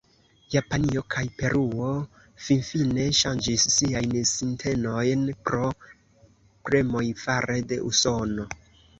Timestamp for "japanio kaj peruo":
0.51-1.89